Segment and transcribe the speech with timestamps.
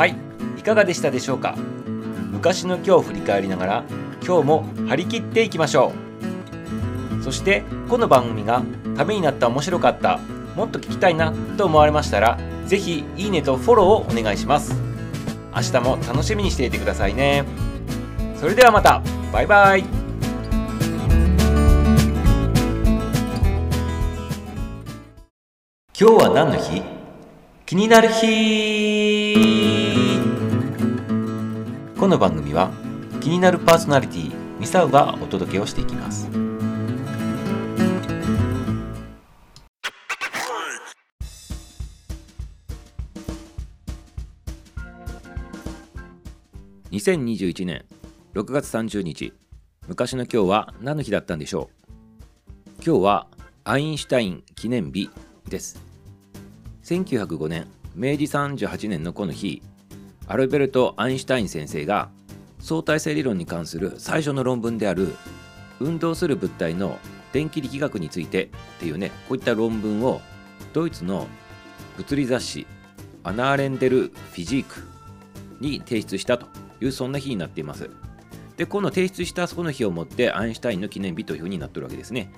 [0.00, 0.16] はい。
[0.56, 1.56] いかがでしたでしょうか？
[2.32, 3.84] 昔の今日を振り返りながら
[4.26, 5.92] 今日も張り切っていきましょ
[7.20, 7.22] う。
[7.22, 8.62] そしてこの番組が
[8.96, 10.18] ためになった面白かった
[10.56, 14.74] もっと聞きたいなと思われましたら是非いいねとフォローをお願いします。
[15.54, 17.44] 明日も楽しみにしていてくださいね。
[18.36, 19.02] それではまた。
[19.30, 19.80] バイバイ。
[19.80, 19.90] 今
[25.92, 26.82] 日は何の日？
[27.66, 29.69] 気になる日。
[32.10, 32.72] の番組は
[33.20, 36.28] 気になるパーソナリティミサウがお届けをしていきます。
[46.90, 47.84] 2021年
[48.34, 49.32] 6月30日
[49.86, 51.90] 昔の今日は何の日だったんでしょう？
[52.84, 53.28] 今日は
[53.62, 55.08] アインシュタイン記念日
[55.48, 55.80] です。
[56.82, 59.62] 1905年明治38年のこの日
[60.30, 62.08] アルベルト・アインシュタイン先生が
[62.60, 65.16] 相対性理論に関する最初の論文である
[65.80, 67.00] 運動する物体の
[67.32, 70.20] 電気力学についてっていうねこういった論文を
[70.72, 71.26] ドイツの
[71.96, 72.64] 物理雑誌
[73.24, 74.86] アナーレンデル・フィジーク
[75.58, 76.46] に提出したと
[76.80, 77.90] いうそんな日になっています。
[78.56, 82.30] でこの提出したそこの日をもってアインシュタインの記念日というふうになってるわけですね。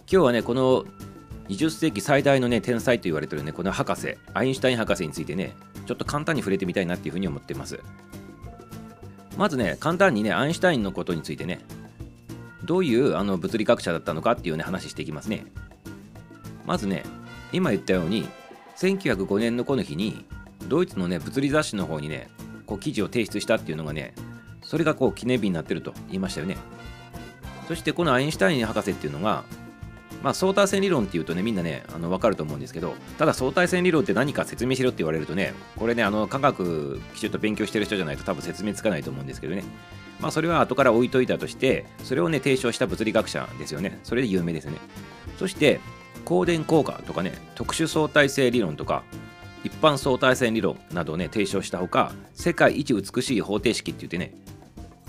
[0.00, 0.84] 今日はねこの
[1.48, 5.54] 20世紀最大のね天才と言われてるねこの博士アインシュタイン博士についてね
[5.86, 7.80] ちょっと簡単に触れてみたいなっていうふうに思っています。
[9.36, 11.60] まずね簡単にねアインシュタインのことについてね
[12.62, 15.44] どういうあの物理学者だったのかっていうね話していきますね。
[16.64, 17.02] まずね
[17.52, 18.28] 今言ったように
[18.76, 20.24] 1905年のこの日に
[20.68, 22.28] ドイツのね物理雑誌の方にね
[22.66, 24.14] こう記事を提出したっていうのがね
[24.62, 26.56] それがこう記念日になってると言いましたよね。
[27.68, 29.44] そしてこのアインシュタイン博士っていうのが
[30.24, 39.62] まあ、相対性理論っていうとねみんなねあの分かると思うんですけどただ相対性理論って何か説明しろって言われるとねこれねあの科学きちっと勉強してる人じゃないと多分説明つかないと思うんですけどね。
[40.20, 44.00] まあそれは後から置いといたとしてそれをね提唱した物理学者ですよね。
[44.02, 44.78] それで有名ですね。
[45.38, 45.78] そして
[46.24, 49.02] 光電効果とかね特殊相対性理論とか
[49.62, 54.32] 一般相対性理論などをね提唱したほか世界一美しい方程式って言ってね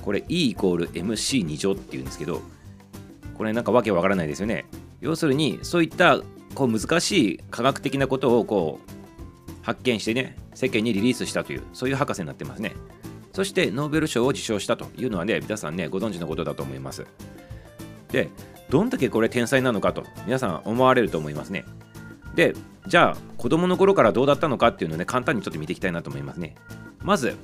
[0.02, 2.42] これ E イコール MC2 乗っていうんですけど
[3.38, 4.66] これなんかわけわからないですよね。
[5.02, 6.22] 要するにそういった
[6.54, 12.74] こう難しい科学的なことをこう発見してね世間にリリースしたというそういう博士になってますね。
[13.34, 17.06] そしてノーベル賞を受賞したというのはね皆さんねご存知のことだと思います。
[18.12, 18.30] で
[18.70, 21.66] どんだけこれ天才なのかと皆さん思われると思いますね。
[22.36, 22.54] で
[22.88, 26.56] じゃあ子供の頃からどうだったのかっていうのをね簡単にちょっと見ていきたいなと思いますね。
[27.02, 27.36] まず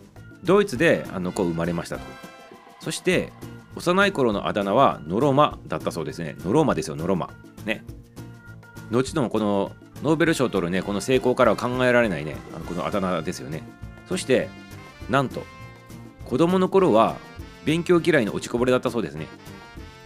[0.44, 2.04] ドイツであの子生まれましたと。
[2.80, 3.32] そして
[3.76, 6.36] 幼い頃のあだ名はノロマだったそうですね。
[6.44, 7.30] ノロマですよ、ノロマ。
[7.66, 7.84] ね。
[8.92, 9.72] 後のこの
[10.04, 13.64] ノーベル賞を取るね、この成功からは考えられないね、あのこのあだ名ですよね。
[14.08, 14.50] そして、
[15.10, 15.44] なんと、
[16.26, 17.16] 子供の頃は
[17.66, 19.28] 勉強嫌いの落ちこぼれだったそうですね。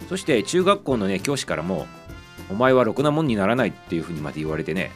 [0.08, 1.86] そして中学校のね、教師からも、
[2.48, 4.92] お前はろくなもんにならないっていうふうにまで言われてね、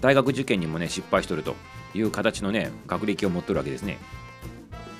[0.00, 1.56] 大学受験にもね、失敗しとると
[1.94, 3.98] いう形のね、学歴を持っとるわけですね。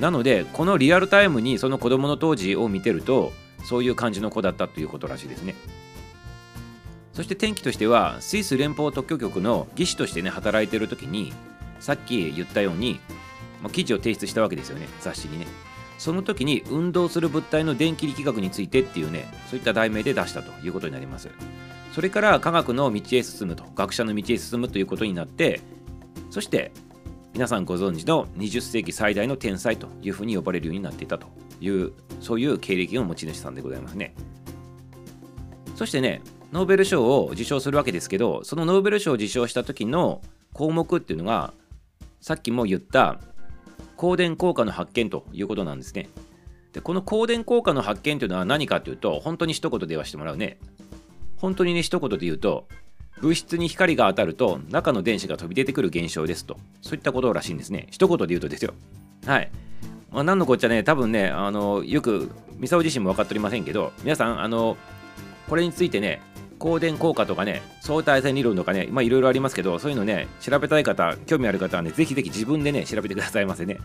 [0.00, 3.32] なのでこのリアルタイムにその子供の当時を見てると
[3.64, 5.54] そういう感じの子だったということらしいですね。
[7.12, 11.32] そして転機としてはスイス連邦特許局の技師としてね働いてる時に
[11.80, 13.00] さっき言ったように、
[13.60, 15.46] まあ、記事を提出したわけですよね雑誌にね。
[15.98, 21.28] その時に運動する物体の電気力学についてっていうねそういった題名で出したということになります。
[21.92, 25.60] それから科学の道へ進むと学者の道へ進むということになって
[26.30, 26.70] そして
[27.38, 31.28] 皆さんご存知の20世紀最大の天才というふうに呼ばれるようになっていたと
[31.60, 34.12] いうそういう経歴の持ち主さんでございますね。
[35.76, 40.20] そしてねノーベル賞を受賞するわけですけどそのノーベル賞を受賞した時の
[40.52, 41.54] 項目っていうのが
[42.20, 43.20] さっきも言った
[43.96, 46.08] 光電効果の発見ということなんですね。
[46.72, 50.58] でこの光電効果の発見というのは何かというと本当に一言で言わせてもらうね。
[51.36, 52.66] 本当にね一言で言うと
[53.20, 56.56] 物質に光が当たると中の電子が飛び出てくる現象ですと。
[56.82, 57.86] そういったことらしいんですね。
[57.90, 58.74] 一言で言うとですよ。
[59.26, 59.50] はい、
[60.10, 60.82] まあ、何のこっちゃね。
[60.82, 64.76] 多分ねあのよくミサオ自身も分かっておりませんけど皆さんあの
[65.48, 66.20] これについてね
[66.60, 73.78] 光電効果とかね相対性理論とかねまあいろいろありますけどそういうのね調べたい方興味ある方はねぜひぜひ自分でね調べてくださいませね。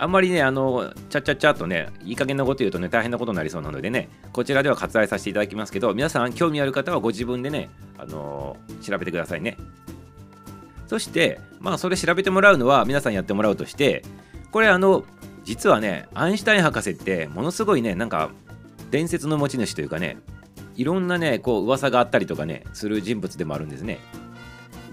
[0.00, 7.68] あんまりね、あの、ちゃちゃっちゃとね、いい加減なこと言うとね、大変なことになりそうなのでね、こちらでは割愛させていただきますけど、皆さん興味ある方はご自分でね、
[7.98, 9.56] あの調べてくださいね。
[10.86, 14.02] そして、まあ、それ調べてもらうのは皆さんやってもらうとして、
[14.52, 15.04] これあの、
[15.44, 18.30] 実はね、アインシュタイン博士ってものすごいね、なんか、
[18.90, 20.16] 伝説の持ち主というかね、
[20.76, 23.98] いろんなね、こう、噂があったりとかね、する人物でもあるんですね。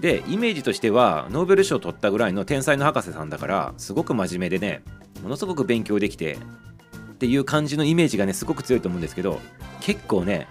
[0.00, 4.82] でイメージとしてはノーベル賞を取ったぐらいの天才の博士さんだからすごく真面目でね
[5.22, 9.40] ものすごく勉強できてっていう感じのイメージがねすごく強いと思うんですけど
[9.80, 10.46] 結構ね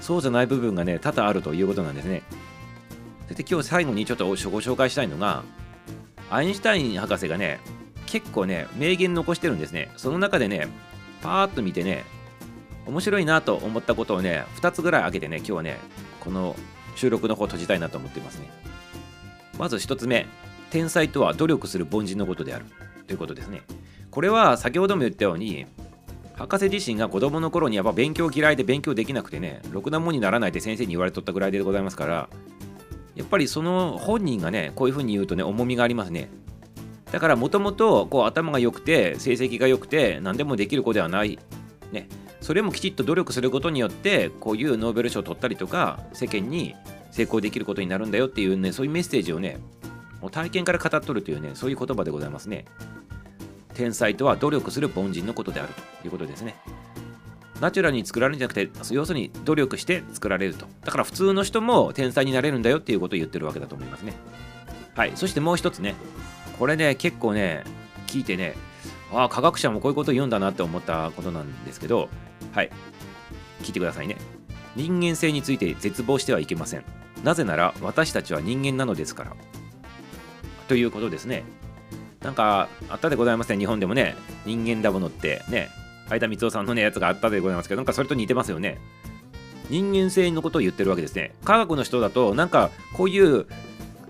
[0.00, 2.22] そうじゃない部分がね多々あるということなんですね。
[3.28, 5.44] で今日最後にちょっとご紹介したいのが
[6.30, 7.60] アインシュタイン博士がね
[8.06, 9.92] 結構ね名言残してるんですね。
[9.96, 10.68] その中でね
[11.22, 12.04] パーッと見てね
[12.86, 15.78] 面白いなと思ったことをね2つぐらい挙げてね今日はね
[16.20, 16.56] この
[16.96, 18.50] 収録の方閉じたいなと思っていますね。
[19.60, 20.26] まず1つ目
[20.70, 22.64] 天才とは努力する凡人のことである。
[23.06, 23.60] ということですね。
[24.10, 25.66] これは先ほども言ったように
[26.34, 32.28] 博士自身が子供の頃にやっぱ勉強嫌いで勉強できなくてねろくなもんにならないって先生に言われとったぐらいでございますから
[33.14, 36.30] やっぱりその本人がねこういうふうに言うとね重みがありますね。
[37.12, 41.38] だからもともと頭が良くて成績が良くて何でもできる子ではない。
[41.92, 42.08] ね。
[42.40, 46.74] それもきちっと努力することによってこういうノーベル賞を取ったりとか世間に
[47.10, 49.58] 成功できることになるんだよっていうねそういうメッセージをね
[50.20, 52.64] もう体験から語っとるというねそういう言葉でございますね。
[53.74, 55.72] 天才とは努力する凡人のことである
[56.02, 56.56] ということですね。
[57.60, 60.66] ナチュラルに作られるんじゃなくて要するに努力して作られると。
[60.84, 64.14] だから普通の人も天才になれるんだよっていうことを言ってるわけだと思いますね。
[64.94, 65.12] はい。
[65.14, 65.94] そしてもう一つね
[66.58, 67.64] これね結構ね
[68.06, 68.54] 聞いてね
[69.12, 72.08] ああ科学者もこういうこと言うんだなって思ったことなんですけど
[72.52, 72.70] はい。
[73.62, 74.16] 聞いてくださいね。
[74.76, 76.84] 人間性について絶望してはいけません。
[77.24, 79.36] なぜなら私たちは人間なのですから。
[80.68, 81.44] ということですね。
[82.22, 83.58] なんかあったでございますね。
[83.58, 84.14] 日本でもね
[84.44, 85.68] 人間だものってね
[86.08, 88.78] 相田光夫さんのねやつがあったでございますけどなんかそれと似てますよね。
[89.68, 91.34] 人間性のことを言ってるわけですね。
[91.44, 93.46] 科学の人だとなんかこういう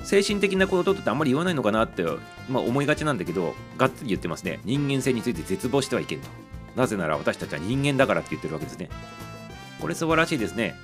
[0.03, 2.03] 精神的なことってあんまり言わないのかなって、
[2.49, 4.61] まあ、思いがちなんだけどがっつり言ってますね。
[4.65, 6.29] 人間性について絶望してはいけんと。
[6.77, 8.89] なぜなら私たちは人間だからって言ってるわけですね。
[9.81, 10.75] これ素晴らしいですね。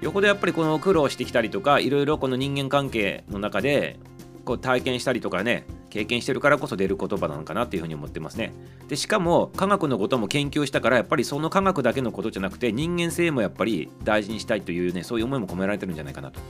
[0.00, 3.98] 横でやっぱりこの苦労してきたりとかいろいろこの人間関係の中で
[4.44, 8.52] こう体験したりとかね経験してるからこそ出る言葉なのかなっていうふうに思ってますね。
[8.88, 16.40] でしかも科学のことも研究したからやっぱりその科学だけのことじゃなくて人間性もやっぱり大事にしたいというねそういう思いも込められてるんじゃないかなと。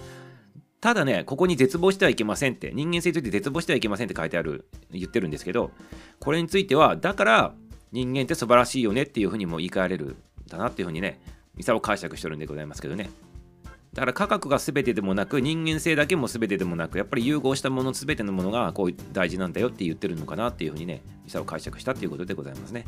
[0.80, 5.70] ただねここに絶望してはいけませんって人間性について絶望してはいけませんって書いてある言ってるんですけど
[6.20, 7.54] これについてはだから
[7.92, 10.16] 人間って素晴らしいよねっていうふうにも言い換えられるん
[10.48, 11.20] だなっていうふうにね
[11.54, 13.08] ミサを解釈してるんでございますけどね。
[13.96, 22.84] だから科学が全てでもなく人間性だけも全てでもなくやっぱり融合したもの全てのものがこう大事なんだよって言ってるのかなっていうふうにねミサを解釈したっていうことでございますね。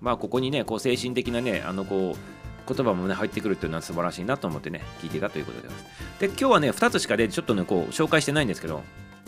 [0.00, 6.20] まあここにねこう精神的なねあのこう言葉もね入ってくるっていうのは素晴らしいなと思ってね聞いてたということでございます。
[6.20, 8.84] で今日はね2つしかでちょっとねこう紹介してないんですけど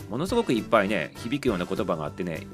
[0.08, 2.46] ものすごくいっぱいね響くような言葉があってね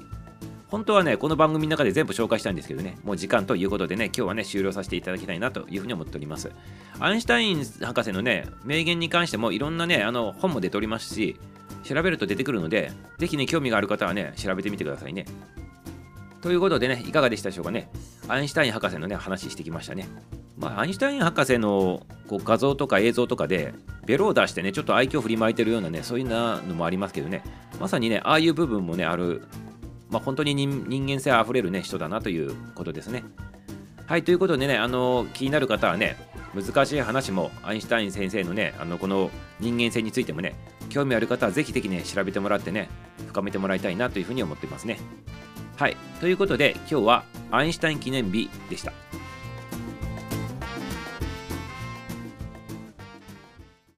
[0.68, 6.50] 本当はね、この番組の中で全部紹介したいんですけどね、もう時間ということでね、今日はね、終了させていただきたいなというふうに思っております。
[6.98, 11.36] アインシュタイン博士のね、名言に関してもいろんなね、あの本も出ておりますし、
[11.84, 15.24] 調べると出てくるので、ぜひね、興味がある方はね、調べてみてくださいね。
[16.42, 17.88] ということでね、いかがでしたでしょうかね。
[18.26, 20.08] アインシュタイン博士のね、話してきましたね。
[20.58, 23.72] まあ、アインシュタイン博士のこう画像とか映像とかで、
[24.04, 27.44] ベロを出してね、ちょっと愛嬌振りまいてるようなね、そういうのもありますけどね、
[27.78, 29.42] まさにね、ああいう部分もね、ある
[30.10, 33.24] まあ、本当に人間性あふれる、ね、人だなということですね。
[34.06, 36.16] はい、ということでね、あの気になる方はね、
[36.54, 40.54] 難しい話もアインシュタイン先生のね、あのこの人間性についてもね、
[40.90, 42.88] 興味ある方はぜひぜひね、調べてもらってね、
[43.28, 44.98] 深めてもらいたいなというふうに思っていますね。
[45.76, 48.92] はい、ということで今日はアインシュタイン記念日でした。